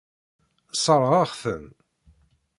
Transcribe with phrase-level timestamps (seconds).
[0.73, 1.63] Sserɣeɣ-ten.